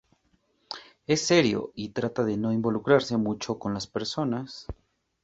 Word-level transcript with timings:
Es 1.05 1.27
serio 1.27 1.71
y 1.75 1.89
trata 1.89 2.23
de 2.23 2.35
no 2.35 2.51
involucrarse 2.51 3.17
mucho 3.17 3.59
con 3.59 3.75
las 3.75 3.85
personas. 3.85 4.65